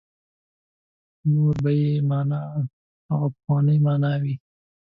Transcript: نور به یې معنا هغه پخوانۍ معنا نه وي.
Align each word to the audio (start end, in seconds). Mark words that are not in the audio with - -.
نور 1.33 1.53
به 1.63 1.71
یې 1.79 1.91
معنا 2.09 2.41
هغه 3.09 3.27
پخوانۍ 3.33 3.77
معنا 3.85 4.09
نه 4.13 4.19
وي. 4.21 4.35